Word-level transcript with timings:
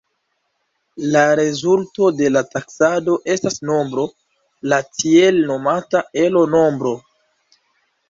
La 1.15 1.21
rezulto 1.39 2.07
de 2.21 2.31
la 2.33 2.43
taksado 2.55 3.19
estas 3.35 3.61
nombro, 3.73 4.09
la 4.75 4.83
tiel 4.99 5.41
nomata 5.55 6.05
Elo-nombro. 6.27 6.99